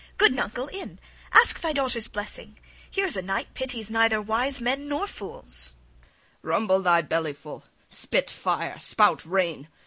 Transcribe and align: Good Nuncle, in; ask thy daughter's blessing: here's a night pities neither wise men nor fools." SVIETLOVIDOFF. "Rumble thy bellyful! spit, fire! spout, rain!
Good 0.17 0.33
Nuncle, 0.33 0.65
in; 0.73 0.97
ask 1.31 1.59
thy 1.61 1.73
daughter's 1.73 2.07
blessing: 2.07 2.57
here's 2.89 3.15
a 3.15 3.21
night 3.21 3.53
pities 3.53 3.91
neither 3.91 4.19
wise 4.19 4.59
men 4.59 4.87
nor 4.87 5.05
fools." 5.05 5.75
SVIETLOVIDOFF. 5.77 6.39
"Rumble 6.41 6.81
thy 6.81 7.03
bellyful! 7.03 7.63
spit, 7.87 8.31
fire! 8.31 8.79
spout, 8.79 9.23
rain! 9.27 9.67